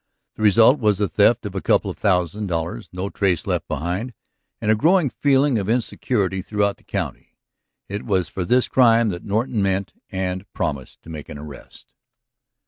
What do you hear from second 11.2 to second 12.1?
an arrest.